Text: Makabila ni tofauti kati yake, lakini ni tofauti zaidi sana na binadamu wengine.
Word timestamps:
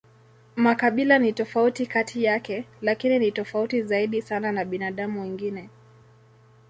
Makabila 0.55 1.19
ni 1.19 1.33
tofauti 1.33 1.85
kati 1.85 2.23
yake, 2.23 2.65
lakini 2.81 3.19
ni 3.19 3.31
tofauti 3.31 3.83
zaidi 3.83 4.21
sana 4.21 4.51
na 4.51 4.65
binadamu 4.65 5.21
wengine. 5.21 5.69